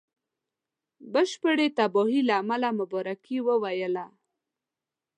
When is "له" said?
2.27-2.33